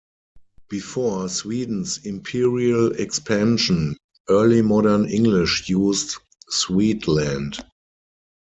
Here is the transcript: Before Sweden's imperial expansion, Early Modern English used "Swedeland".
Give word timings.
Before 0.67 1.29
Sweden's 1.29 1.99
imperial 2.07 2.91
expansion, 2.93 3.97
Early 4.27 4.63
Modern 4.63 5.07
English 5.07 5.69
used 5.69 6.17
"Swedeland". 6.51 7.63